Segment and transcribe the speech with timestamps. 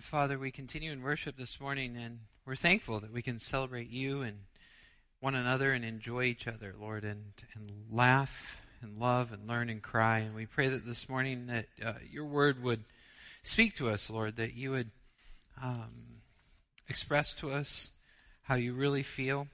[0.00, 4.22] Father, we continue in worship this morning, and we're thankful that we can celebrate you
[4.22, 4.38] and
[5.20, 9.80] one another and enjoy each other, Lord, and, and laugh and love and learn and
[9.80, 10.18] cry.
[10.18, 12.84] And we pray that this morning that uh, your word would
[13.42, 14.90] speak to us, Lord, that you would
[15.62, 15.92] um,
[16.88, 17.92] express to us
[18.42, 19.46] how you really feel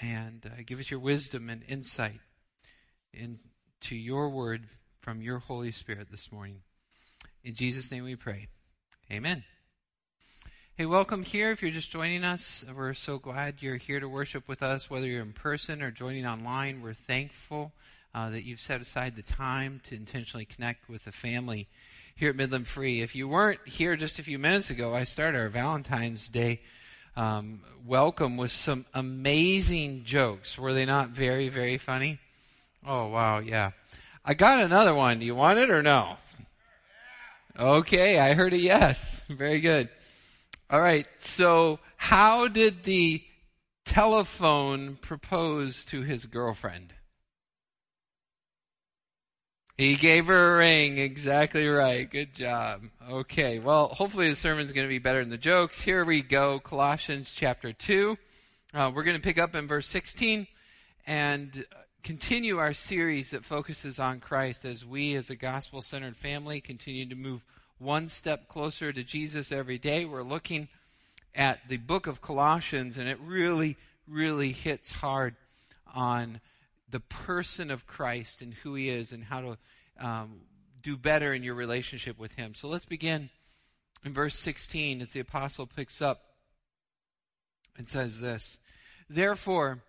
[0.00, 2.20] and uh, give us your wisdom and insight
[3.12, 4.68] into your word
[4.98, 6.60] from your Holy Spirit this morning.
[7.42, 8.46] In Jesus' name we pray.
[9.10, 9.42] Amen.
[10.80, 11.50] Hey, welcome here.
[11.50, 15.06] If you're just joining us, we're so glad you're here to worship with us, whether
[15.06, 16.80] you're in person or joining online.
[16.80, 17.72] We're thankful
[18.14, 21.68] uh, that you've set aside the time to intentionally connect with the family
[22.16, 23.02] here at Midland Free.
[23.02, 26.62] If you weren't here just a few minutes ago, I started our Valentine's Day
[27.14, 30.58] um, welcome with some amazing jokes.
[30.58, 32.20] Were they not very, very funny?
[32.86, 33.72] Oh, wow, yeah.
[34.24, 35.18] I got another one.
[35.18, 36.16] Do you want it or no?
[37.58, 39.22] Okay, I heard a yes.
[39.28, 39.90] Very good.
[40.70, 41.08] All right.
[41.16, 43.24] So, how did the
[43.84, 46.94] telephone propose to his girlfriend?
[49.76, 50.98] He gave her a ring.
[50.98, 52.08] Exactly right.
[52.08, 52.82] Good job.
[53.10, 53.58] Okay.
[53.58, 55.80] Well, hopefully the sermon's going to be better than the jokes.
[55.80, 56.60] Here we go.
[56.60, 58.16] Colossians chapter 2.
[58.72, 60.46] Uh, we're going to pick up in verse 16
[61.04, 61.64] and
[62.04, 67.08] continue our series that focuses on Christ as we, as a gospel centered family, continue
[67.08, 67.42] to move
[67.80, 70.04] one step closer to Jesus every day.
[70.04, 70.68] We're looking
[71.34, 75.34] at the book of Colossians, and it really, really hits hard
[75.94, 76.40] on
[76.90, 79.58] the person of Christ and who he is and how to
[79.98, 80.40] um,
[80.82, 82.54] do better in your relationship with him.
[82.54, 83.30] So let's begin
[84.04, 86.20] in verse 16 as the apostle picks up
[87.78, 88.60] and says this
[89.08, 89.82] Therefore,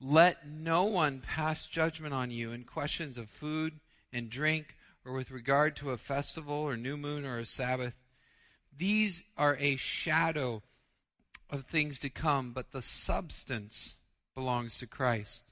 [0.00, 3.80] let no one pass judgment on you in questions of food
[4.12, 7.94] and drink or with regard to a festival or new moon or a Sabbath.
[8.76, 10.62] These are a shadow
[11.50, 13.96] of things to come, but the substance
[14.34, 15.44] belongs to Christ.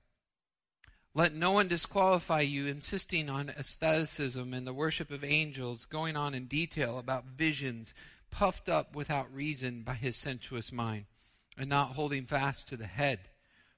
[1.15, 6.35] Let no one disqualify you, insisting on aestheticism and the worship of angels, going on
[6.35, 7.93] in detail about visions,
[8.31, 11.05] puffed up without reason by his sensuous mind,
[11.59, 13.29] and not holding fast to the head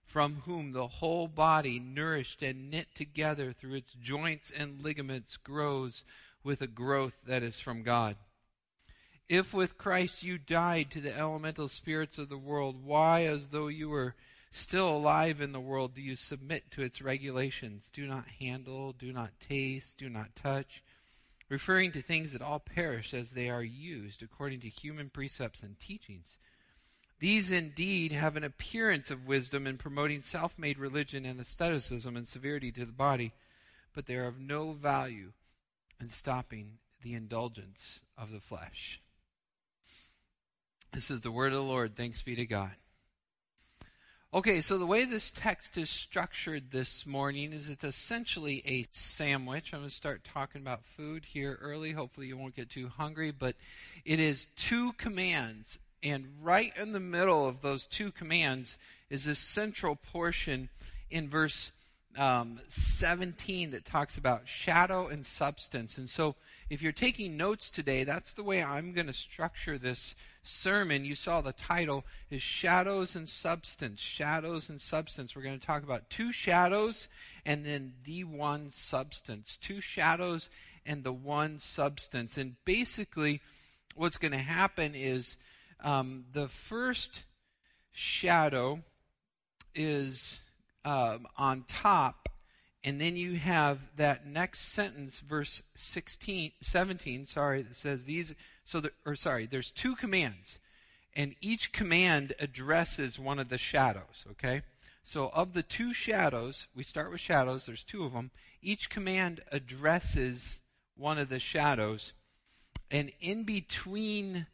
[0.06, 6.04] from whom the whole body, nourished and knit together through its joints and ligaments, grows
[6.42, 8.16] with a growth that is from God.
[9.28, 13.68] If with Christ you died to the elemental spirits of the world, why, as though
[13.68, 14.14] you were
[14.50, 17.90] still alive in the world, do you submit to its regulations?
[17.92, 20.82] Do not handle, do not taste, do not touch,
[21.48, 25.80] referring to things that all perish as they are used according to human precepts and
[25.80, 26.38] teachings
[27.20, 32.26] these indeed have an appearance of wisdom in promoting self made religion and asceticism and
[32.26, 33.32] severity to the body,
[33.94, 35.32] but they are of no value
[36.00, 39.00] in stopping the indulgence of the flesh.
[40.92, 41.96] This is the word of the Lord.
[41.96, 42.72] Thanks be to God.
[44.32, 49.72] Okay, so the way this text is structured this morning is it's essentially a sandwich.
[49.72, 51.92] I'm going to start talking about food here early.
[51.92, 53.54] Hopefully, you won't get too hungry, but
[54.04, 58.78] it is two commands and right in the middle of those two commands
[59.08, 60.68] is this central portion
[61.10, 61.72] in verse
[62.16, 65.98] um, 17 that talks about shadow and substance.
[65.98, 66.36] And so,
[66.70, 71.04] if you're taking notes today, that's the way I'm going to structure this sermon.
[71.04, 74.00] You saw the title is Shadows and Substance.
[74.00, 75.34] Shadows and Substance.
[75.34, 77.08] We're going to talk about two shadows
[77.44, 79.56] and then the one substance.
[79.56, 80.48] Two shadows
[80.86, 82.38] and the one substance.
[82.38, 83.40] And basically,
[83.94, 85.36] what's going to happen is
[85.84, 87.24] um, the first
[87.92, 88.82] shadow
[89.74, 90.40] is
[90.84, 92.28] um, on top,
[92.82, 98.34] and then you have that next sentence, verse 16, 17, sorry, that says these,
[98.64, 100.58] so, the, or sorry, there's two commands,
[101.14, 104.62] and each command addresses one of the shadows, okay?
[105.04, 108.30] So, of the two shadows, we start with shadows, there's two of them.
[108.62, 110.60] Each command addresses
[110.96, 112.14] one of the shadows.
[112.90, 114.46] And in between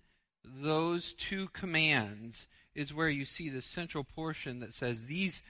[0.45, 5.43] those two commands is where you see the central portion that says these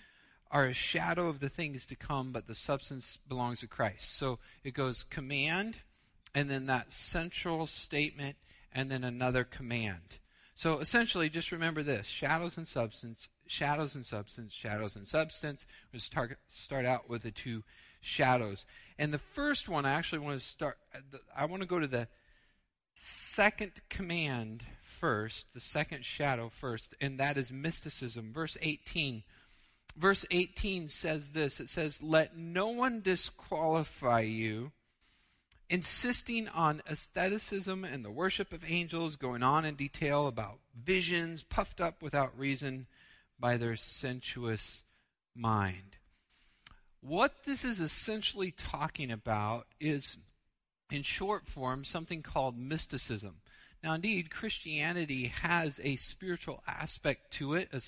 [0.51, 4.17] are a shadow of the things to come, but the substance belongs to Christ.
[4.17, 5.79] So it goes command,
[6.35, 8.37] and then that central statement,
[8.73, 10.19] and then another command.
[10.55, 15.67] So essentially, just remember this shadows and substance, shadows and substance, shadows and substance.
[15.93, 17.63] We'll start, start out with the two
[18.01, 18.67] shadows.
[18.99, 20.79] And the first one, I actually want to start,
[21.35, 22.09] I want to go to the
[22.97, 24.65] second command
[25.01, 28.33] first, the second shadow first, and that is mysticism.
[28.33, 29.23] Verse 18.
[29.97, 34.73] Verse 18 says this it says, Let no one disqualify you,
[35.69, 41.81] insisting on aestheticism and the worship of angels, going on in detail about visions puffed
[41.81, 42.87] up without reason
[43.39, 44.85] by their sensuous
[45.35, 45.97] mind.
[47.01, 50.19] What this is essentially talking about is,
[50.91, 53.40] in short form, something called mysticism.
[53.83, 57.81] Now, indeed, Christianity has a spiritual aspect to it, a,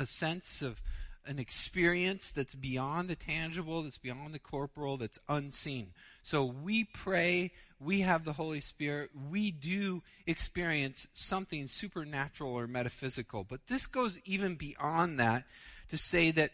[0.00, 0.80] a sense of
[1.26, 5.92] an experience that's beyond the tangible, that's beyond the corporal, that's unseen.
[6.22, 13.44] So we pray, we have the Holy Spirit, we do experience something supernatural or metaphysical.
[13.44, 15.44] But this goes even beyond that
[15.90, 16.50] to say that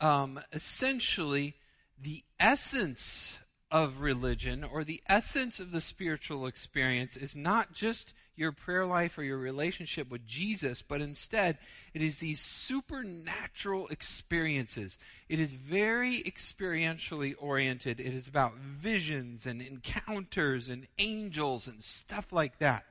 [0.00, 1.54] um, essentially
[2.00, 3.38] the essence
[3.72, 9.16] of religion or the essence of the spiritual experience is not just your prayer life
[9.16, 11.56] or your relationship with Jesus, but instead
[11.94, 14.98] it is these supernatural experiences.
[15.28, 17.98] It is very experientially oriented.
[17.98, 22.84] It is about visions and encounters and angels and stuff like that.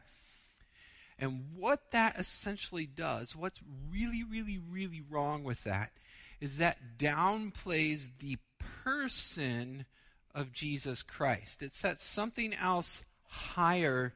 [1.19, 3.60] And what that essentially does, what's
[3.92, 5.92] really, really, really wrong with that,
[6.39, 8.38] is that downplays the
[8.84, 9.86] person
[10.33, 11.62] of Jesus Christ.
[11.62, 14.13] It sets something else higher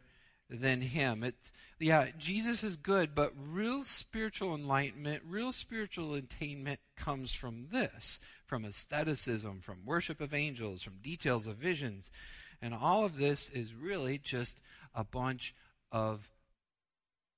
[0.49, 1.23] than him.
[1.23, 1.35] It,
[1.79, 8.65] yeah, Jesus is good, but real spiritual enlightenment, real spiritual attainment comes from this from
[8.65, 12.11] aestheticism, from worship of angels, from details of visions.
[12.61, 14.59] And all of this is really just
[14.93, 15.55] a bunch
[15.91, 16.29] of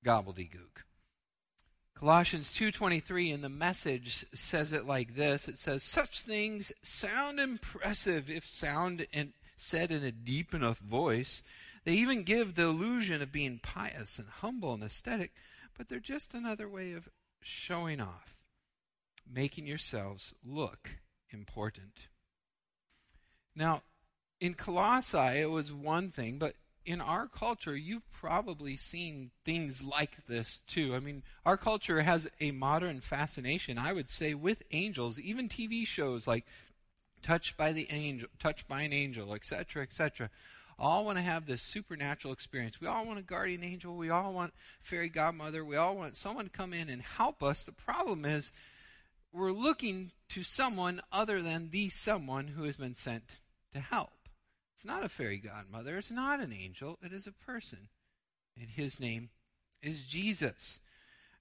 [0.05, 0.83] gobbledygook.
[1.99, 5.47] Colossians 2:23 in the message says it like this.
[5.47, 11.41] It says such things sound impressive if sound and said in a deep enough voice.
[11.85, 15.33] They even give the illusion of being pious and humble and aesthetic,
[15.75, 17.09] but they're just another way of
[17.41, 18.35] showing off,
[19.27, 20.99] making yourselves look
[21.31, 22.09] important.
[23.55, 23.81] Now,
[24.39, 26.57] in Colossae, it was one thing, but
[26.87, 30.95] in our culture, you've probably seen things like this too.
[30.95, 35.19] I mean, our culture has a modern fascination, I would say, with angels.
[35.19, 36.45] Even TV shows like
[37.21, 40.29] Touched by the Angel, Touched by an Angel, etc., etc
[40.79, 42.79] all want to have this supernatural experience.
[42.79, 43.95] We all want a guardian angel.
[43.95, 45.65] We all want fairy godmother.
[45.65, 47.63] We all want someone to come in and help us.
[47.63, 48.51] The problem is
[49.33, 53.39] we're looking to someone other than the someone who has been sent
[53.73, 54.11] to help.
[54.77, 55.97] It's not a fairy godmother.
[55.97, 56.99] It's not an angel.
[57.01, 57.89] It is a person.
[58.55, 59.31] And his name
[59.81, 60.81] is Jesus.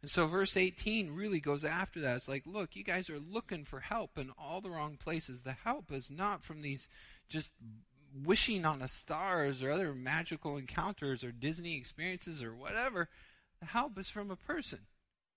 [0.01, 2.17] And so verse 18 really goes after that.
[2.17, 5.43] It's like, look, you guys are looking for help in all the wrong places.
[5.43, 6.89] The help is not from these
[7.29, 7.53] just
[8.25, 13.11] wishing on the stars or other magical encounters or Disney experiences or whatever.
[13.61, 14.87] The help is from a person,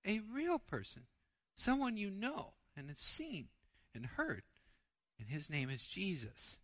[0.08, 1.02] a real person,
[1.58, 3.50] someone you know and have seen
[3.94, 4.44] and heard.
[5.20, 6.60] And his name is Jesus.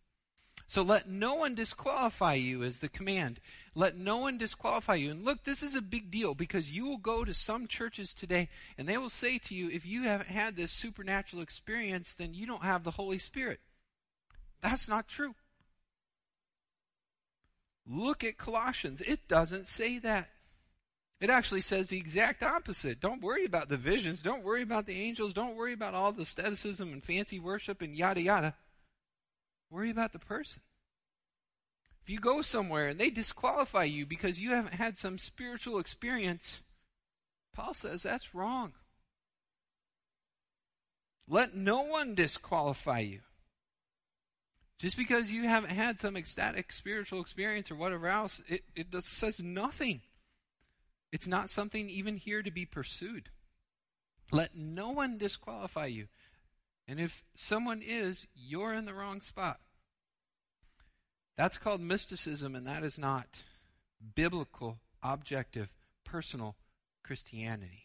[0.68, 3.40] So let no one disqualify you, is the command.
[3.74, 5.10] Let no one disqualify you.
[5.10, 8.48] And look, this is a big deal because you will go to some churches today
[8.76, 12.46] and they will say to you, if you haven't had this supernatural experience, then you
[12.46, 13.60] don't have the Holy Spirit.
[14.60, 15.34] That's not true.
[17.86, 19.00] Look at Colossians.
[19.02, 20.30] It doesn't say that.
[21.20, 23.00] It actually says the exact opposite.
[23.00, 24.20] Don't worry about the visions.
[24.20, 25.32] Don't worry about the angels.
[25.32, 28.54] Don't worry about all the aestheticism and fancy worship and yada yada.
[29.70, 30.62] Worry about the person.
[32.02, 36.62] If you go somewhere and they disqualify you because you haven't had some spiritual experience,
[37.52, 38.74] Paul says that's wrong.
[41.28, 43.20] Let no one disqualify you.
[44.78, 49.42] Just because you haven't had some ecstatic spiritual experience or whatever else, it, it says
[49.42, 50.02] nothing.
[51.10, 53.30] It's not something even here to be pursued.
[54.30, 56.08] Let no one disqualify you.
[56.88, 59.60] And if someone is, you're in the wrong spot.
[61.36, 63.42] That's called mysticism, and that is not
[64.14, 65.68] biblical, objective,
[66.04, 66.56] personal
[67.02, 67.84] Christianity.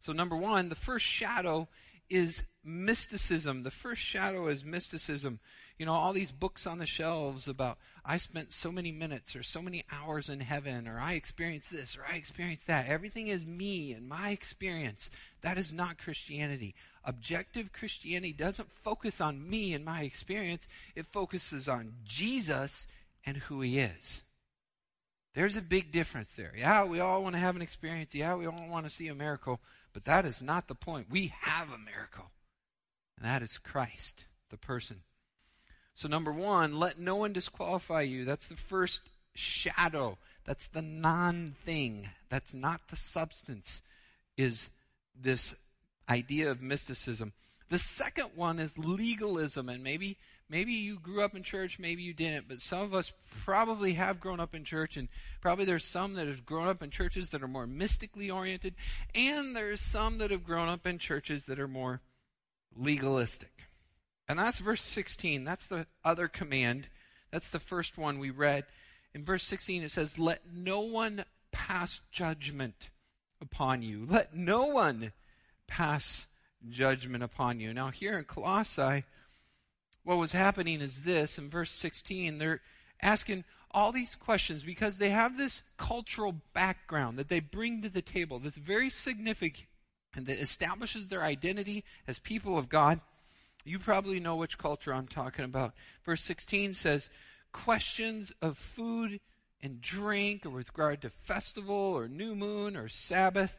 [0.00, 1.68] So, number one, the first shadow
[2.08, 3.62] is mysticism.
[3.62, 5.38] The first shadow is mysticism.
[5.80, 9.42] You know, all these books on the shelves about I spent so many minutes or
[9.42, 12.86] so many hours in heaven or I experienced this or I experienced that.
[12.86, 15.08] Everything is me and my experience.
[15.40, 16.74] That is not Christianity.
[17.02, 22.86] Objective Christianity doesn't focus on me and my experience, it focuses on Jesus
[23.24, 24.22] and who he is.
[25.34, 26.52] There's a big difference there.
[26.54, 28.14] Yeah, we all want to have an experience.
[28.14, 29.60] Yeah, we all want to see a miracle.
[29.94, 31.06] But that is not the point.
[31.08, 32.32] We have a miracle,
[33.16, 35.04] and that is Christ, the person.
[35.94, 38.24] So, number one, let no one disqualify you.
[38.24, 40.18] That's the first shadow.
[40.44, 42.10] That's the non thing.
[42.28, 43.82] That's not the substance,
[44.36, 44.70] is
[45.14, 45.54] this
[46.08, 47.32] idea of mysticism.
[47.68, 50.16] The second one is legalism, and maybe
[50.48, 53.12] maybe you grew up in church, maybe you didn't, but some of us
[53.44, 55.08] probably have grown up in church, and
[55.40, 58.74] probably there's some that have grown up in churches that are more mystically oriented,
[59.14, 62.00] and there's some that have grown up in churches that are more
[62.76, 63.69] legalistic.
[64.30, 65.42] And that's verse 16.
[65.42, 66.88] That's the other command.
[67.32, 68.64] That's the first one we read.
[69.12, 72.90] In verse 16, it says, Let no one pass judgment
[73.40, 74.06] upon you.
[74.08, 75.10] Let no one
[75.66, 76.28] pass
[76.68, 77.74] judgment upon you.
[77.74, 79.02] Now, here in Colossae,
[80.04, 82.60] what was happening is this in verse 16, they're
[83.02, 88.00] asking all these questions because they have this cultural background that they bring to the
[88.00, 89.66] table that's very significant
[90.14, 93.00] and that establishes their identity as people of God.
[93.64, 95.74] You probably know which culture I'm talking about.
[96.04, 97.10] Verse 16 says,
[97.52, 99.20] Questions of food
[99.62, 103.56] and drink, or with regard to festival or new moon or Sabbath,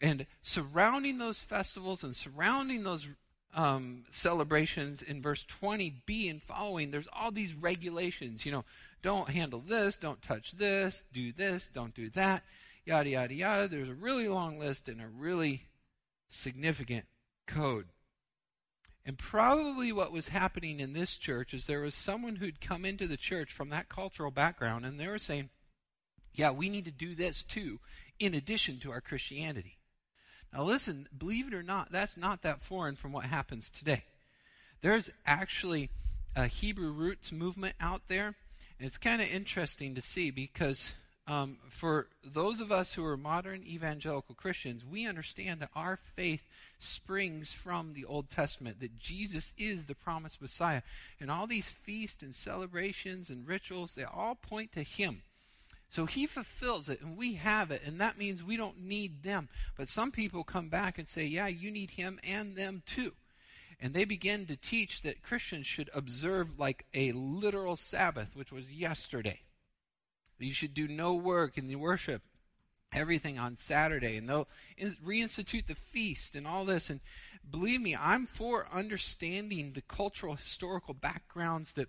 [0.00, 3.08] and surrounding those festivals and surrounding those
[3.54, 8.46] um, celebrations in verse 20b and following, there's all these regulations.
[8.46, 8.64] You know,
[9.02, 12.44] don't handle this, don't touch this, do this, don't do that,
[12.84, 13.68] yada, yada, yada.
[13.68, 15.66] There's a really long list and a really
[16.28, 17.06] significant
[17.46, 17.86] code.
[19.04, 23.06] And probably what was happening in this church is there was someone who'd come into
[23.06, 25.48] the church from that cultural background and they were saying,
[26.34, 27.80] yeah, we need to do this too,
[28.18, 29.78] in addition to our Christianity.
[30.52, 34.04] Now, listen, believe it or not, that's not that foreign from what happens today.
[34.80, 35.90] There's actually
[36.36, 38.34] a Hebrew roots movement out there,
[38.78, 40.94] and it's kind of interesting to see because
[41.30, 46.42] um, for those of us who are modern evangelical Christians, we understand that our faith
[46.80, 50.82] springs from the Old Testament, that Jesus is the promised Messiah.
[51.20, 55.22] And all these feasts and celebrations and rituals, they all point to Him.
[55.88, 59.48] So he fulfills it, and we have it, and that means we don't need them.
[59.76, 63.12] But some people come back and say, yeah, you need him and them too.
[63.80, 68.72] And they begin to teach that Christians should observe like a literal Sabbath, which was
[68.72, 69.40] yesterday.
[70.46, 72.22] You should do no work in the worship,
[72.92, 76.90] everything on Saturday, and they'll reinstitute the feast and all this.
[76.90, 77.00] And
[77.48, 81.88] believe me, I'm for understanding the cultural, historical backgrounds that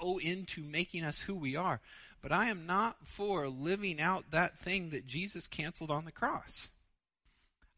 [0.00, 1.80] go into making us who we are.
[2.22, 6.68] But I am not for living out that thing that Jesus canceled on the cross.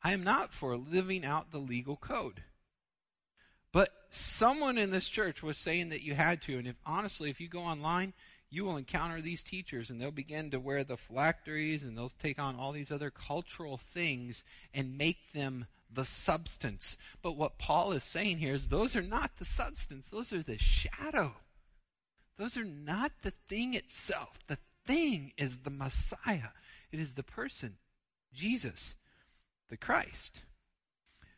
[0.03, 2.43] I am not for living out the legal code.
[3.71, 6.59] But someone in this church was saying that you had to.
[6.59, 8.13] And if honestly, if you go online,
[8.53, 12.39] you will encounter these teachers and they'll begin to wear the phylacteries and they'll take
[12.39, 14.45] on all these other cultural things
[14.75, 16.99] and make them the substance.
[17.23, 20.59] But what Paul is saying here is those are not the substance, those are the
[20.59, 21.33] shadow.
[22.37, 24.39] Those are not the thing itself.
[24.47, 26.51] The thing is the Messiah,
[26.91, 27.79] it is the person,
[28.35, 28.97] Jesus,
[29.71, 30.43] the Christ.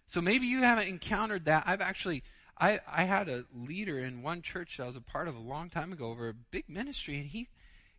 [0.09, 1.63] So maybe you haven't encountered that.
[1.67, 2.25] I've actually.
[2.59, 5.41] I, I had a leader in one church that I was a part of a
[5.41, 7.49] long time ago over a big ministry, and he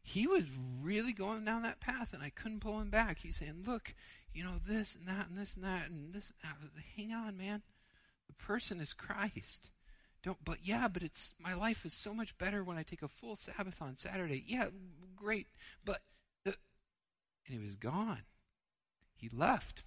[0.01, 0.43] he was
[0.81, 3.19] really going down that path, and I couldn't pull him back.
[3.19, 3.93] He's saying, "Look,
[4.33, 6.31] you know this and that and this and that and this.
[6.43, 6.83] And that.
[6.95, 7.63] Hang on, man.
[8.27, 9.69] The person is Christ.
[10.23, 13.07] Don't, but yeah, but it's my life is so much better when I take a
[13.07, 14.43] full Sabbath on Saturday.
[14.47, 14.67] Yeah,
[15.15, 15.47] great.
[15.83, 16.01] But
[17.47, 18.23] and he was gone.
[19.15, 19.83] He left.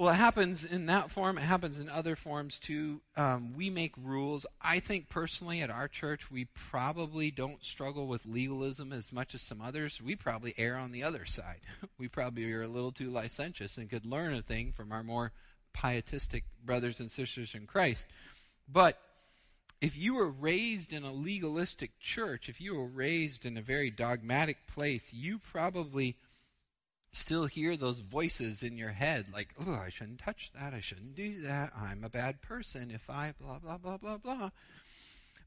[0.00, 1.36] Well, it happens in that form.
[1.36, 3.02] It happens in other forms too.
[3.18, 4.46] Um, we make rules.
[4.58, 9.42] I think personally at our church, we probably don't struggle with legalism as much as
[9.42, 10.00] some others.
[10.00, 11.60] We probably err on the other side.
[11.98, 15.32] we probably are a little too licentious and could learn a thing from our more
[15.74, 18.08] pietistic brothers and sisters in Christ.
[18.66, 18.98] But
[19.82, 23.90] if you were raised in a legalistic church, if you were raised in a very
[23.90, 26.16] dogmatic place, you probably
[27.12, 30.74] still hear those voices in your head like, oh, I shouldn't touch that.
[30.74, 31.72] I shouldn't do that.
[31.76, 34.50] I'm a bad person if I blah, blah, blah, blah, blah.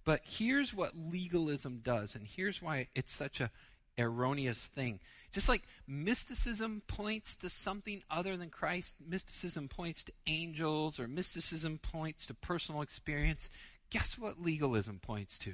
[0.06, 3.50] But here's what legalism does, and here's why it's such a
[3.98, 5.00] erroneous thing.
[5.32, 11.80] Just like mysticism points to something other than Christ, mysticism points to angels, or mysticism
[11.80, 13.50] points to personal experience,
[13.90, 15.54] guess what legalism points to?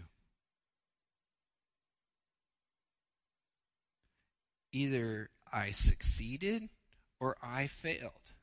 [4.71, 6.69] Either I succeeded
[7.19, 8.33] or I failed.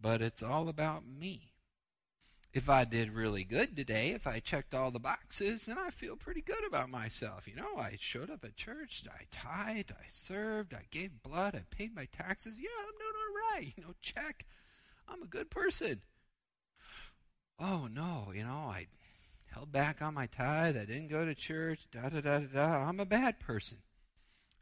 [0.00, 1.52] But it's all about me
[2.52, 6.16] if I did really good today, if I checked all the boxes, then I feel
[6.16, 7.48] pretty good about myself.
[7.48, 11.62] You know, I showed up at church, I tithed, I served, I gave blood, I
[11.74, 12.56] paid my taxes.
[12.58, 13.72] Yeah, I'm doing all right.
[13.76, 14.46] You know, check.
[15.08, 16.02] I'm a good person.
[17.58, 18.86] Oh no, you know, I
[19.46, 22.88] held back on my tithe, I didn't go to church, da da da da.
[22.88, 23.78] I'm a bad person.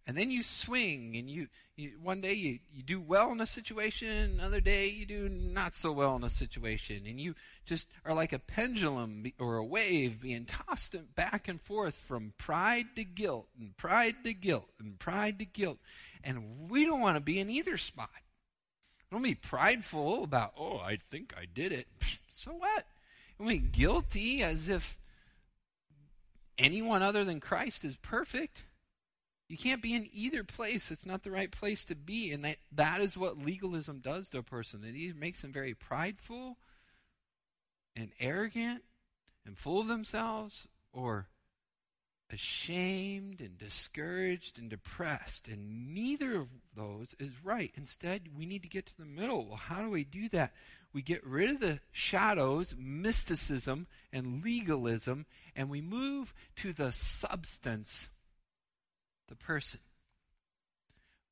[0.06, 3.46] And then you swing, and you, you one day you, you do well in a
[3.46, 8.14] situation, another day you do not so well in a situation, and you just are
[8.14, 13.46] like a pendulum or a wave being tossed back and forth from pride to guilt,
[13.58, 15.78] and pride to guilt, and pride to guilt.
[16.24, 18.10] And we don't want to be in either spot.
[19.12, 21.86] Don't be prideful about, oh, I think I did it.
[22.30, 22.86] So what?
[23.38, 24.98] I mean, guilty as if
[26.58, 28.64] anyone other than Christ is perfect.
[29.50, 30.92] You can't be in either place.
[30.92, 32.30] It's not the right place to be.
[32.30, 34.84] And that, that is what legalism does to a person.
[34.84, 36.56] It either makes them very prideful
[37.96, 38.84] and arrogant
[39.44, 41.26] and full of themselves or
[42.32, 45.48] ashamed and discouraged and depressed.
[45.48, 47.72] And neither of those is right.
[47.76, 49.46] Instead, we need to get to the middle.
[49.46, 50.52] Well, how do we do that?
[50.92, 55.26] We get rid of the shadows, mysticism, and legalism,
[55.56, 58.10] and we move to the substance
[59.30, 59.80] the person.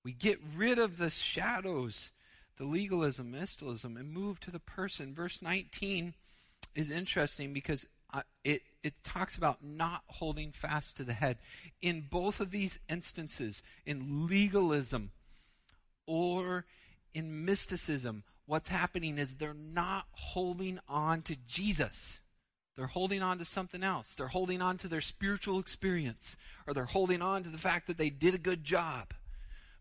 [0.02, 2.12] We get rid of the shadows,
[2.57, 5.14] the legalism, mysticism, and move to the person.
[5.14, 6.14] Verse 19
[6.75, 7.87] is interesting because
[8.45, 11.37] it, it talks about not holding fast to the head.
[11.83, 15.11] In both of these instances, in legalism
[16.07, 16.64] or
[17.12, 22.21] in mysticism, what's happening is they're not holding on to Jesus.
[22.78, 24.14] They're holding on to something else.
[24.14, 27.99] They're holding on to their spiritual experience, or they're holding on to the fact that
[27.99, 29.14] they did a good job.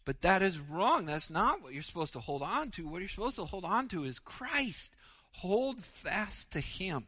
[0.04, 1.06] But that is wrong.
[1.06, 2.88] That's not what you're supposed to hold on to.
[2.88, 4.96] What you're supposed to hold on to is Christ.
[5.34, 7.06] Hold fast to Him.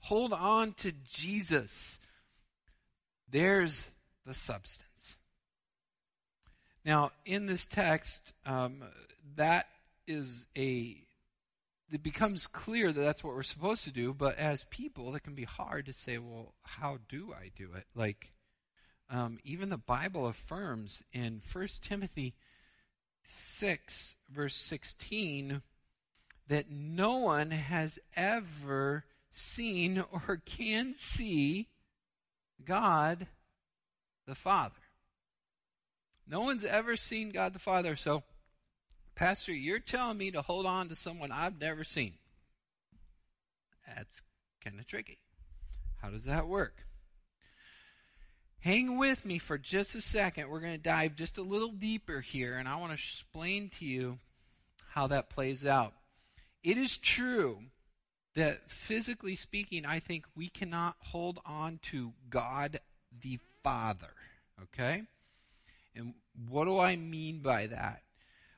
[0.00, 1.98] Hold on to Jesus.
[3.30, 3.90] There's
[4.26, 5.16] the substance.
[6.84, 8.84] Now, in this text, um,
[9.36, 9.66] that
[10.06, 11.05] is a
[11.90, 15.34] it becomes clear that that's what we're supposed to do, but as people, it can
[15.34, 17.86] be hard to say, well, how do I do it?
[17.94, 18.32] Like,
[19.08, 22.34] um, even the Bible affirms in 1 Timothy
[23.22, 25.62] 6, verse 16,
[26.48, 31.68] that no one has ever seen or can see
[32.64, 33.28] God
[34.26, 34.74] the Father.
[36.28, 38.24] No one's ever seen God the Father, so
[39.16, 42.12] Pastor, you're telling me to hold on to someone I've never seen.
[43.88, 44.20] That's
[44.62, 45.18] kind of tricky.
[46.02, 46.84] How does that work?
[48.60, 50.50] Hang with me for just a second.
[50.50, 53.86] We're going to dive just a little deeper here, and I want to explain to
[53.86, 54.18] you
[54.88, 55.94] how that plays out.
[56.62, 57.60] It is true
[58.34, 62.80] that physically speaking, I think we cannot hold on to God
[63.22, 64.12] the Father.
[64.62, 65.04] Okay?
[65.94, 66.12] And
[66.48, 68.02] what do I mean by that?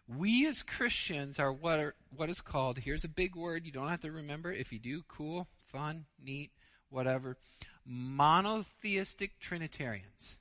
[0.09, 3.88] We as Christians are what are, what is called, here's a big word, you don't
[3.88, 4.51] have to remember.
[4.51, 6.51] If you do, cool, fun, neat,
[6.88, 7.37] whatever.
[7.85, 10.38] Monotheistic Trinitarians.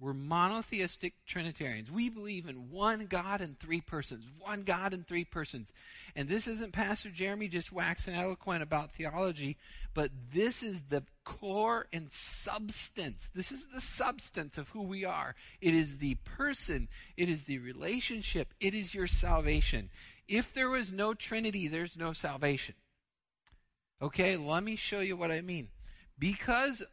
[0.00, 1.90] We're monotheistic Trinitarians.
[1.90, 4.24] We believe in one God and three persons.
[4.38, 5.72] One God and three persons.
[6.14, 9.56] And this isn't Pastor Jeremy just waxing eloquent about theology,
[9.94, 13.28] but this is the core and substance.
[13.34, 15.34] This is the substance of who we are.
[15.60, 19.90] It is the person, it is the relationship, it is your salvation.
[20.28, 22.76] If there was no Trinity, there's no salvation.
[24.00, 25.70] Okay, let me show you what I mean.
[26.16, 26.84] Because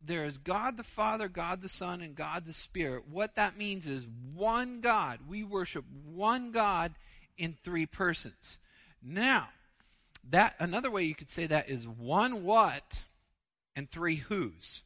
[0.00, 3.08] there is God the Father, God the Son, and God the Spirit.
[3.08, 5.20] What that means is one God.
[5.28, 6.92] We worship one God
[7.36, 8.58] in three persons.
[9.02, 9.48] Now,
[10.30, 13.02] that another way you could say that is one what
[13.74, 14.82] and three who's.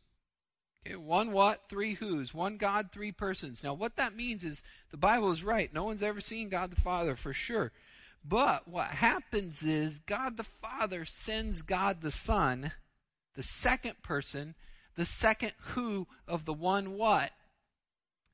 [0.86, 3.62] Okay, one what, three who's, one God, three persons.
[3.62, 5.72] Now, what that means is the Bible is right.
[5.72, 7.72] No one's ever seen God the Father for sure.
[8.24, 12.72] But what happens is God the Father sends God the Son,
[13.34, 14.54] the second person,
[14.94, 17.30] the second who of the one what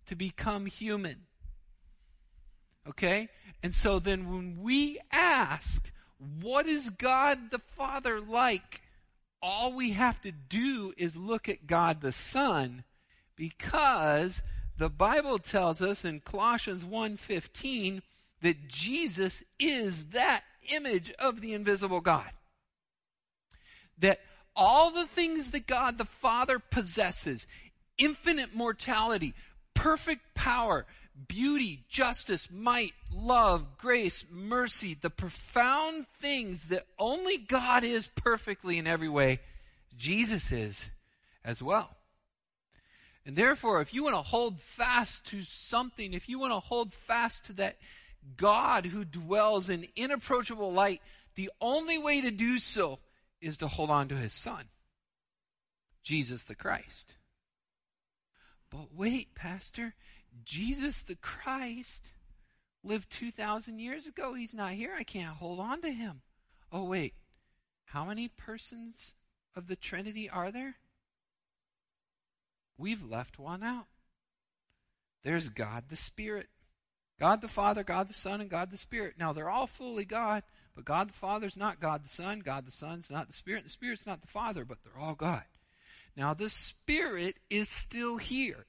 [0.07, 1.27] to become human.
[2.89, 3.29] Okay?
[3.63, 5.93] And so then when we ask,
[6.41, 8.83] what is God the Father like?
[9.41, 12.85] All we have to do is look at God the Son
[13.37, 14.43] because
[14.79, 18.03] the Bible tells us in Colossians 1:15
[18.41, 22.31] that Jesus is that image of the invisible God.
[23.99, 24.21] That
[24.59, 27.47] all the things that God the Father possesses
[27.97, 29.35] infinite mortality,
[29.73, 30.85] perfect power,
[31.29, 38.87] beauty, justice, might, love, grace, mercy, the profound things that only God is perfectly in
[38.87, 39.41] every way,
[39.97, 40.91] Jesus is
[41.45, 41.97] as well.
[43.25, 46.93] And therefore, if you want to hold fast to something, if you want to hold
[46.93, 47.77] fast to that
[48.37, 51.03] God who dwells in inapproachable light,
[51.35, 52.99] the only way to do so
[53.41, 54.65] is to hold on to his son,
[56.03, 57.15] Jesus the Christ.
[58.71, 59.95] But wait, Pastor,
[60.45, 62.11] Jesus the Christ
[62.85, 64.35] lived 2,000 years ago.
[64.35, 64.95] He's not here.
[64.97, 66.23] I can't hold on to him.
[66.71, 67.15] Oh, wait.
[67.87, 69.15] How many persons
[69.57, 70.77] of the Trinity are there?
[72.77, 73.87] We've left one out.
[75.25, 76.49] There's God the Spirit.
[77.21, 79.15] God the Father, God the Son, and God the Spirit.
[79.19, 80.43] Now, they're all fully God,
[80.75, 83.71] but God the Father's not God the Son, God the Son's not the Spirit, the
[83.71, 85.43] Spirit's not the Father, but they're all God.
[86.17, 88.67] Now, the Spirit is still here.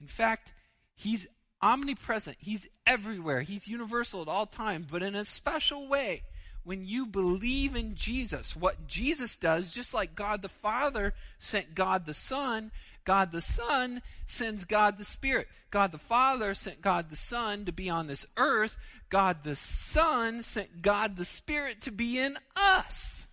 [0.00, 0.52] In fact,
[0.94, 1.26] He's
[1.62, 2.36] omnipresent.
[2.40, 3.42] He's everywhere.
[3.42, 6.22] He's universal at all times, but in a special way.
[6.62, 12.04] When you believe in Jesus, what Jesus does, just like God the Father sent God
[12.04, 12.70] the Son,
[13.10, 15.48] God the Son sends God the Spirit.
[15.72, 18.76] God the Father sent God the Son to be on this earth.
[19.08, 23.26] God the Son sent God the Spirit to be in us.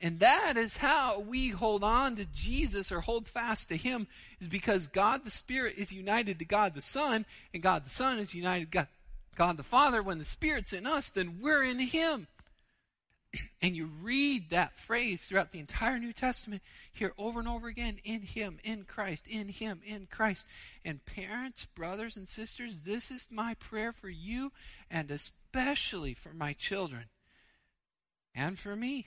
[0.00, 4.08] And that is how we hold on to Jesus or hold fast to Him,
[4.40, 7.24] is because God the Spirit is united to God the Son,
[7.54, 8.88] and God the Son is united to God,
[9.36, 10.02] God the Father.
[10.02, 12.26] When the Spirit's in us, then we're in Him.
[13.62, 17.98] And you read that phrase throughout the entire New Testament, here over and over again
[18.02, 20.46] in Him, in Christ, in Him, in Christ.
[20.84, 24.50] And parents, brothers, and sisters, this is my prayer for you,
[24.90, 27.04] and especially for my children
[28.34, 29.06] and for me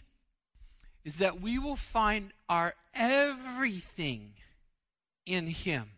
[1.04, 4.34] is that we will find our everything
[5.26, 5.92] in Him,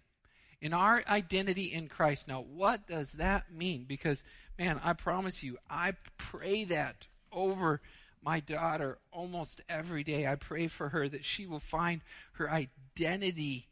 [0.61, 2.27] in our identity in Christ.
[2.27, 3.85] Now, what does that mean?
[3.87, 4.23] Because,
[4.59, 7.81] man, I promise you, I pray that over
[8.23, 10.27] my daughter almost every day.
[10.27, 12.01] I pray for her that she will find
[12.33, 13.67] her identity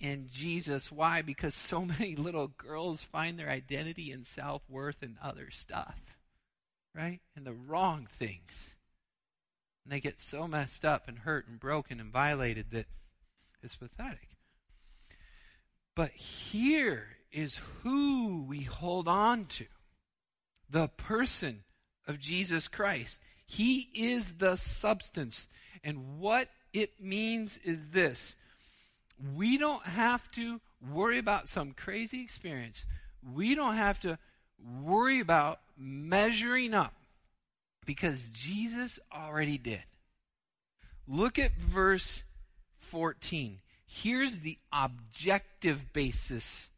[0.00, 0.92] in Jesus.
[0.92, 1.22] Why?
[1.22, 5.98] Because so many little girls find their identity in self worth and other stuff,
[6.94, 7.20] right?
[7.36, 8.74] And the wrong things.
[9.84, 12.86] And they get so messed up and hurt and broken and violated that
[13.62, 14.28] it's pathetic.
[15.94, 19.66] But here is who we hold on to
[20.68, 21.64] the person
[22.06, 23.20] of Jesus Christ.
[23.46, 25.48] He is the substance.
[25.82, 28.36] And what it means is this
[29.36, 30.60] we don't have to
[30.92, 32.84] worry about some crazy experience.
[33.22, 34.18] We don't have to
[34.82, 36.94] worry about measuring up
[37.86, 39.82] because Jesus already did.
[41.06, 42.24] Look at verse
[42.78, 43.60] 14.
[43.86, 46.70] Here's the objective basis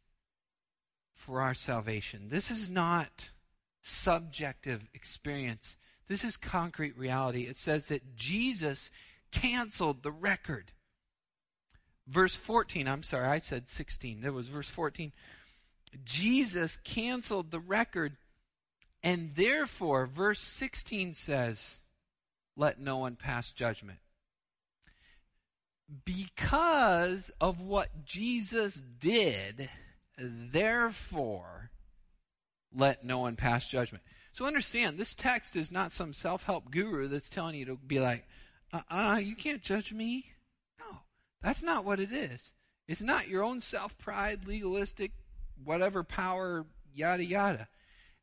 [1.13, 2.29] for our salvation.
[2.29, 3.31] This is not
[3.81, 5.77] subjective experience.
[6.07, 7.43] This is concrete reality.
[7.43, 8.91] It says that Jesus
[9.31, 10.71] canceled the record.
[12.07, 14.21] Verse 14, I'm sorry, I said 16.
[14.21, 15.11] That was verse 14.
[16.05, 18.17] Jesus canceled the record
[19.03, 21.79] and therefore, verse 16 says,
[22.55, 23.99] let no one pass judgment.
[26.03, 29.69] Because of what Jesus did,
[30.17, 31.69] therefore,
[32.73, 34.03] let no one pass judgment.
[34.37, 37.99] So understand, this text is not some self help guru that's telling you to be
[37.99, 38.27] like,
[38.71, 40.27] uh uh-uh, uh, you can't judge me.
[40.79, 40.99] No,
[41.41, 42.53] that's not what it is.
[42.87, 45.13] It's not your own self pride, legalistic,
[45.65, 47.67] whatever power, yada yada.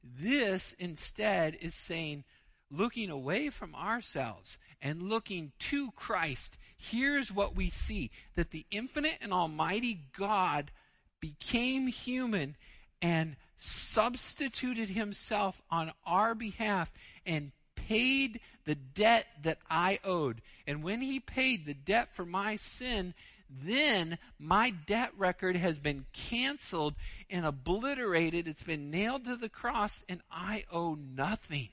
[0.04, 2.22] This instead is saying,
[2.70, 9.18] looking away from ourselves and looking to Christ, here's what we see that the infinite
[9.20, 10.70] and almighty God
[11.18, 12.54] became human
[13.02, 16.92] and substituted himself on our behalf
[17.24, 20.40] and paid the debt that I owed.
[20.66, 23.14] And when he paid the debt for my sin,
[23.48, 26.94] then my debt record has been canceled
[27.30, 28.48] and obliterated.
[28.48, 31.68] It's been nailed to the cross, and I owe nothing.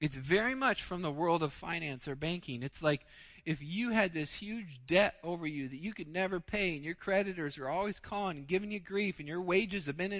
[0.00, 2.62] It's very much from the world of finance or banking.
[2.62, 3.06] It's like
[3.44, 6.94] if you had this huge debt over you that you could never pay, and your
[6.94, 10.12] creditors are always calling and giving you grief, and your wages have been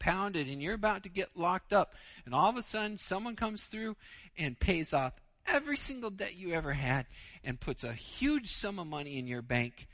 [0.00, 3.64] impounded, and you're about to get locked up, and all of a sudden someone comes
[3.64, 3.96] through
[4.38, 5.12] and pays off
[5.46, 7.06] every single debt you ever had
[7.44, 9.88] and puts a huge sum of money in your bank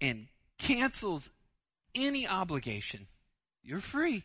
[0.00, 1.30] and cancels
[1.94, 3.06] any obligation,
[3.62, 4.24] you're free.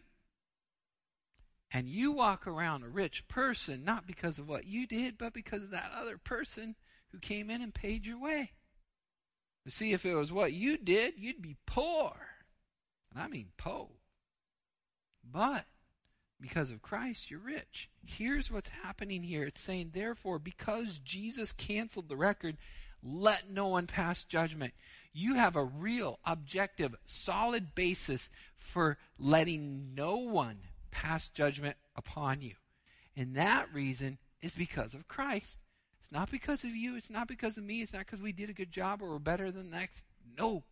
[1.71, 5.63] And you walk around a rich person not because of what you did, but because
[5.63, 6.75] of that other person
[7.11, 8.51] who came in and paid your way.
[9.65, 12.13] You see, if it was what you did, you'd be poor.
[13.11, 13.89] And I mean poor.
[15.29, 15.65] But
[16.39, 17.89] because of Christ, you're rich.
[18.05, 19.43] Here's what's happening here.
[19.43, 22.57] It's saying, therefore, because Jesus canceled the record,
[23.01, 24.73] let no one pass judgment.
[25.13, 30.57] You have a real, objective, solid basis for letting no one
[30.91, 32.55] pass judgment upon you.
[33.15, 35.57] And that reason is because of Christ.
[36.01, 36.95] It's not because of you.
[36.95, 37.81] It's not because of me.
[37.81, 40.03] It's not because we did a good job or we're better than the next.
[40.37, 40.63] No.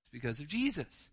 [0.00, 1.10] It's because of Jesus.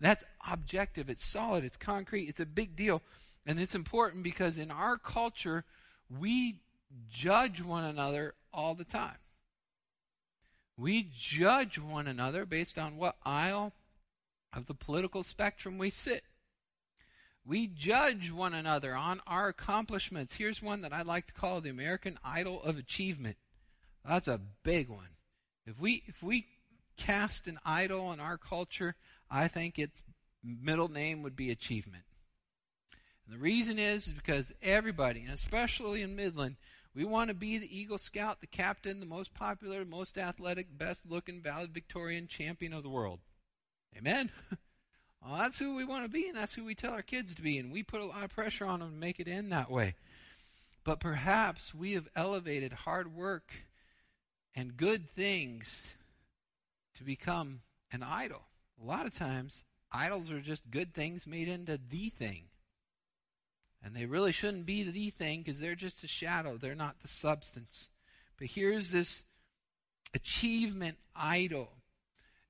[0.00, 3.02] That's objective, it's solid, it's concrete, it's a big deal.
[3.44, 5.64] And it's important because in our culture,
[6.08, 6.60] we
[7.08, 9.16] judge one another all the time.
[10.76, 13.72] We judge one another based on what aisle
[14.52, 16.22] of the political spectrum we sit.
[17.44, 20.34] We judge one another on our accomplishments.
[20.34, 23.36] Here's one that I like to call the American Idol of Achievement.
[24.06, 25.16] That's a big one.
[25.66, 26.46] If we if we
[26.96, 28.96] cast an idol in our culture,
[29.30, 30.02] I think its
[30.42, 32.04] middle name would be achievement.
[33.26, 36.56] And the reason is, is because everybody, and especially in Midland,
[36.94, 41.04] we want to be the Eagle Scout, the captain, the most popular, most athletic, best
[41.06, 43.20] looking valedictorian champion of the world.
[43.96, 44.30] Amen?
[45.22, 47.42] well, that's who we want to be, and that's who we tell our kids to
[47.42, 49.70] be, and we put a lot of pressure on them to make it end that
[49.70, 49.94] way.
[50.82, 53.52] But perhaps we have elevated hard work
[54.56, 55.96] and good things
[56.96, 57.60] to become
[57.92, 58.47] an idol.
[58.80, 62.44] A lot of times, idols are just good things made into the thing.
[63.82, 67.08] And they really shouldn't be the thing because they're just a shadow, they're not the
[67.08, 67.90] substance.
[68.36, 69.24] But here's this
[70.14, 71.70] achievement idol.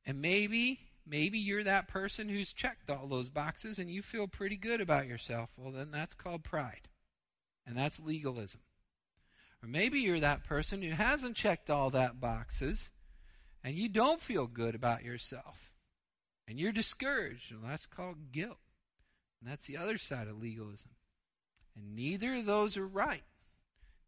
[0.07, 4.57] And maybe, maybe you're that person who's checked all those boxes and you feel pretty
[4.57, 5.51] good about yourself.
[5.57, 6.89] Well, then that's called pride.
[7.67, 8.61] And that's legalism.
[9.63, 12.91] Or maybe you're that person who hasn't checked all that boxes
[13.63, 15.71] and you don't feel good about yourself.
[16.49, 17.53] And you're discouraged.
[17.53, 18.57] Well, that's called guilt.
[19.41, 20.91] And that's the other side of legalism.
[21.77, 23.23] And neither of those are right.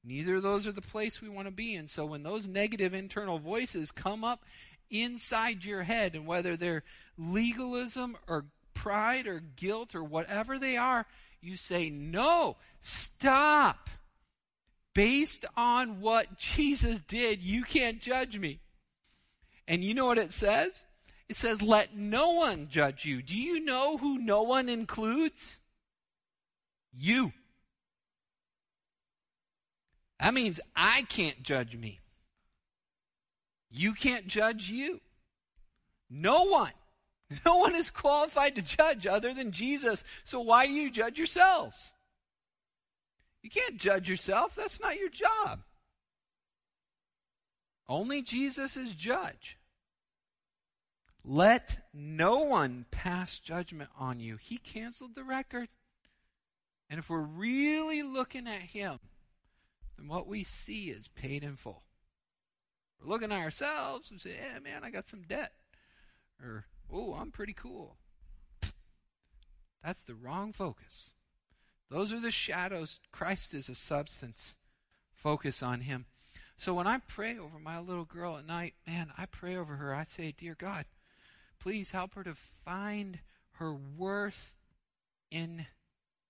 [0.02, 2.94] Neither of those are the place we want to be And So when those negative
[2.94, 4.44] internal voices come up
[4.88, 6.82] inside your head, and whether they're
[7.18, 11.06] legalism or pride or guilt or whatever they are,
[11.42, 13.90] you say, No, stop.
[14.94, 18.60] Based on what Jesus did, you can't judge me.
[19.68, 20.70] And you know what it says?
[21.30, 23.22] It says, Let no one judge you.
[23.22, 25.60] Do you know who no one includes?
[26.92, 27.32] You.
[30.18, 32.00] That means I can't judge me.
[33.70, 35.00] You can't judge you.
[36.10, 36.72] No one.
[37.46, 40.02] No one is qualified to judge other than Jesus.
[40.24, 41.92] So why do you judge yourselves?
[43.40, 44.56] You can't judge yourself.
[44.56, 45.62] That's not your job.
[47.88, 49.59] Only Jesus is judge.
[51.24, 54.36] Let no one pass judgment on you.
[54.36, 55.68] He canceled the record.
[56.88, 58.98] And if we're really looking at him,
[59.96, 61.84] then what we see is paid in full.
[63.00, 65.52] We're looking at ourselves and say, yeah, man, I got some debt.
[66.42, 67.96] Or, oh, I'm pretty cool.
[69.84, 71.12] That's the wrong focus.
[71.90, 73.00] Those are the shadows.
[73.12, 74.56] Christ is a substance.
[75.14, 76.06] Focus on Him.
[76.56, 79.94] So when I pray over my little girl at night, man, I pray over her.
[79.94, 80.84] I say, Dear God,
[81.60, 83.20] please help her to find
[83.52, 84.52] her worth
[85.30, 85.66] in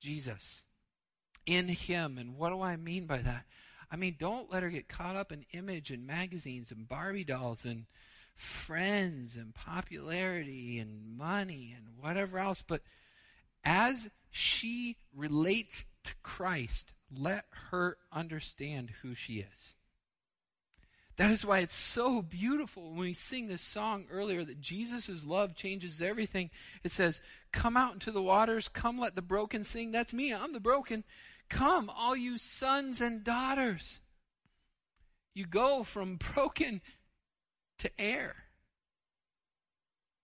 [0.01, 0.65] Jesus
[1.47, 2.19] in Him.
[2.19, 3.45] And what do I mean by that?
[3.91, 7.65] I mean, don't let her get caught up in image and magazines and Barbie dolls
[7.65, 7.87] and
[8.37, 12.63] friends and popularity and money and whatever else.
[12.67, 12.83] But
[13.65, 19.75] as she relates to Christ, let her understand who she is.
[21.21, 25.55] That is why it's so beautiful when we sing this song earlier that Jesus' love
[25.55, 26.49] changes everything.
[26.83, 27.21] It says,
[27.53, 29.91] Come out into the waters, come let the broken sing.
[29.91, 31.05] That's me, I'm the broken.
[31.51, 34.01] Come, all you sons and daughters.
[35.35, 36.81] You go from broken
[37.81, 38.37] to heir,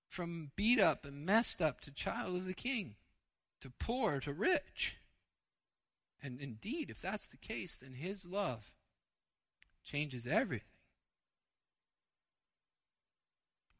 [0.08, 2.94] from beat up and messed up to child of the king,
[3.60, 4.96] to poor to rich.
[6.22, 8.72] And indeed, if that's the case, then his love
[9.84, 10.75] changes everything.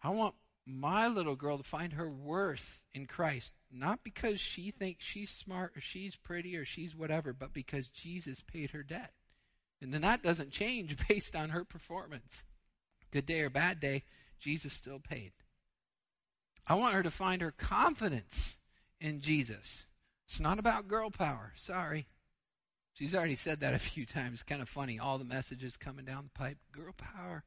[0.02, 0.35] I want
[0.66, 5.72] my little girl to find her worth in Christ, not because she thinks she's smart
[5.76, 9.12] or she's pretty or she's whatever, but because Jesus paid her debt.
[9.80, 12.44] And then that doesn't change based on her performance.
[13.12, 14.02] Good day or bad day,
[14.40, 15.32] Jesus still paid.
[16.66, 18.56] I want her to find her confidence
[19.00, 19.87] in Jesus.
[20.26, 21.52] It's not about girl power.
[21.56, 22.09] Sorry.
[22.92, 24.42] She's already said that a few times.
[24.42, 24.98] Kind of funny.
[24.98, 26.59] All the messages coming down the pipe.
[26.72, 27.44] Girl power.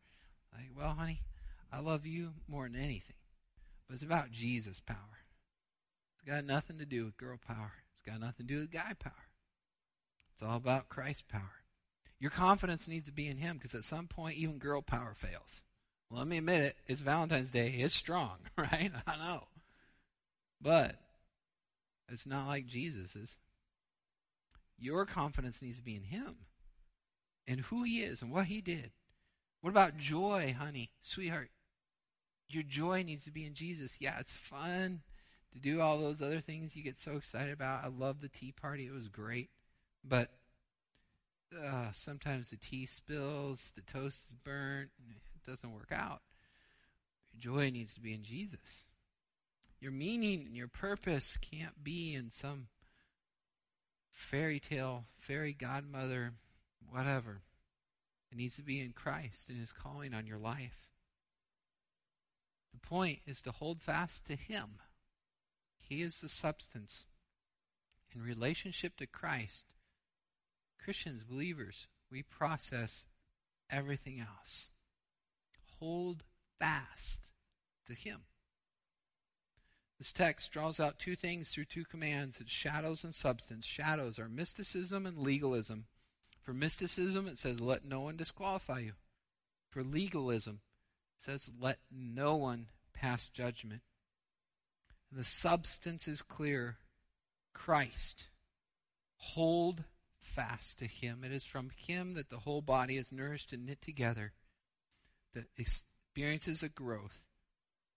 [0.53, 1.21] Like, well, honey,
[1.71, 3.15] I love you more than anything.
[3.88, 4.97] But it's about Jesus' power.
[6.15, 7.73] It's got nothing to do with girl power.
[7.93, 9.13] It's got nothing to do with guy power.
[10.34, 11.63] It's all about Christ's power.
[12.19, 15.62] Your confidence needs to be in Him because at some point, even girl power fails.
[16.10, 16.75] Well, let me admit it.
[16.88, 17.69] It's Valentine's Day.
[17.77, 18.91] It's strong, right?
[19.08, 19.43] I know.
[20.62, 20.95] But
[22.10, 23.38] it's not like Jesus's.
[24.77, 26.38] Your confidence needs to be in Him
[27.47, 28.91] and who He is and what He did.
[29.62, 31.49] What about joy, honey, sweetheart?
[32.49, 33.97] Your joy needs to be in Jesus.
[33.99, 35.01] Yeah, it's fun
[35.53, 37.83] to do all those other things you get so excited about.
[37.83, 39.49] I love the tea party, it was great.
[40.03, 40.31] But
[41.55, 46.21] uh, sometimes the tea spills, the toast is burnt, it doesn't work out.
[47.33, 48.85] Your joy needs to be in Jesus.
[49.79, 52.67] Your meaning and your purpose can't be in some
[54.12, 56.33] fairy tale, fairy godmother,
[56.89, 57.41] whatever.
[58.31, 60.88] It needs to be in Christ and His calling on your life.
[62.73, 64.79] The point is to hold fast to Him.
[65.79, 67.05] He is the substance.
[68.13, 69.65] In relationship to Christ,
[70.84, 73.05] Christians, believers, we process
[73.69, 74.71] everything else.
[75.79, 76.23] Hold
[76.60, 77.32] fast
[77.86, 78.21] to Him.
[79.99, 83.65] This text draws out two things through two commands it's shadows and substance.
[83.65, 85.86] Shadows are mysticism and legalism.
[86.41, 88.93] For mysticism, it says, let no one disqualify you.
[89.69, 90.62] For legalism,
[91.19, 93.82] says, let no one pass judgment.
[95.12, 96.77] And the substance is clear
[97.53, 98.27] Christ.
[99.17, 99.84] Hold
[100.19, 101.23] fast to Him.
[101.23, 104.34] It is from Him that the whole body is nourished and knit together,
[105.34, 107.19] that experiences a growth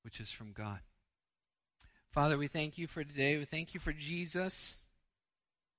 [0.02, 0.80] which is from God.
[2.10, 3.38] Father, we thank you for today.
[3.38, 4.80] We thank you for Jesus.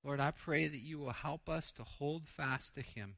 [0.02, 3.16] Lord, I pray that you will help us to hold fast to him.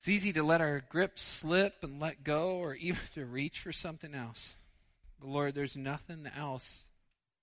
[0.00, 3.70] It's easy to let our grip slip and let go or even to reach for
[3.70, 4.54] something else.
[5.20, 6.86] But Lord, there's nothing else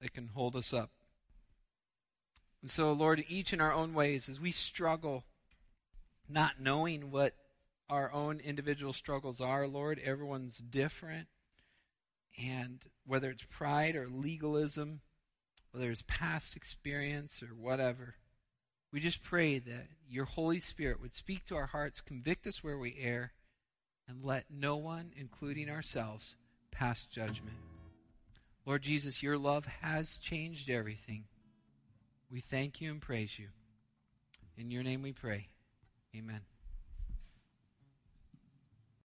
[0.02, 0.90] that can hold us up.
[2.64, 5.24] And so, Lord, each in our own ways, as we struggle
[6.28, 7.36] not knowing what
[7.92, 11.28] our own individual struggles are, Lord, everyone's different.
[12.44, 15.02] And whether it's pride or legalism,
[15.70, 18.16] whether it's past experience or whatever,
[18.92, 22.78] we just pray that your Holy Spirit would speak to our hearts, convict us where
[22.78, 23.34] we err,
[24.08, 26.38] and let no one, including ourselves,
[26.72, 27.58] pass judgment.
[28.66, 31.26] Lord Jesus, your love has changed everything.
[32.30, 33.48] We thank you and praise you.
[34.58, 35.50] In your name we pray.
[36.16, 36.42] Amen.